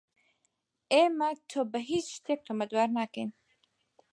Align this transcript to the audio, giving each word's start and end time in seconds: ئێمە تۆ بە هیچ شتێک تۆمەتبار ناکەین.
ئێمە 0.93 1.29
تۆ 1.49 1.59
بە 1.71 1.79
هیچ 1.89 2.05
شتێک 2.17 2.39
تۆمەتبار 2.47 2.89
ناکەین. 2.97 3.29